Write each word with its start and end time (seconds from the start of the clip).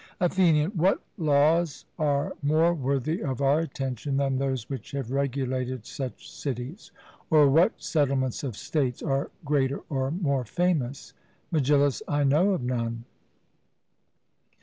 ATHENIAN: 0.19 0.71
What 0.71 0.99
laws 1.19 1.85
are 1.99 2.33
more 2.41 2.73
worthy 2.73 3.21
of 3.21 3.39
our 3.39 3.59
attention 3.59 4.17
than 4.17 4.35
those 4.39 4.67
which 4.67 4.89
have 4.93 5.11
regulated 5.11 5.85
such 5.85 6.27
cities? 6.27 6.91
or 7.29 7.47
what 7.47 7.79
settlements 7.79 8.43
of 8.43 8.57
states 8.57 9.03
are 9.03 9.29
greater 9.45 9.81
or 9.89 10.09
more 10.09 10.43
famous? 10.43 11.13
MEGILLUS: 11.51 12.01
I 12.07 12.23
know 12.23 12.53
of 12.53 12.63
none. 12.63 13.05